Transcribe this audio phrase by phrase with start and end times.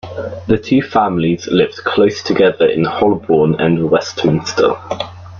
[0.47, 4.73] The two families lived close together in Holborn and Westminster.